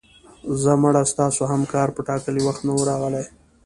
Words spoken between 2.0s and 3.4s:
ټاکلي وخت نه و راغلی